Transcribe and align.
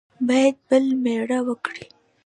باید 0.27 0.55
بل 0.69 0.85
مېړه 1.03 1.39
وکړي. 1.47 1.85